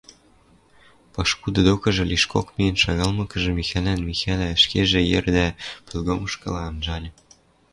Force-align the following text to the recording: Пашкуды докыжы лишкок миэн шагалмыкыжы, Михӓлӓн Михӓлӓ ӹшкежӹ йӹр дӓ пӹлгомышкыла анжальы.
Пашкуды 1.13 1.59
докыжы 1.67 2.03
лишкок 2.11 2.47
миэн 2.55 2.75
шагалмыкыжы, 2.83 3.51
Михӓлӓн 3.57 4.01
Михӓлӓ 4.09 4.47
ӹшкежӹ 4.55 5.01
йӹр 5.11 5.25
дӓ 5.35 5.47
пӹлгомышкыла 5.85 6.61
анжальы. 6.69 7.09